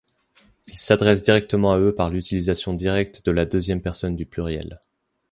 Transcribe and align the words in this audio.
Il 0.65 0.75
s’adresse 0.75 1.21
directement 1.21 1.73
à 1.73 1.77
eux 1.79 1.93
par 1.93 2.09
l’utilisation 2.09 2.73
directe 2.73 3.23
de 3.23 3.29
la 3.29 3.45
deuxième 3.45 3.83
personne 3.83 4.15
du 4.15 4.25
pluriel. 4.25 4.79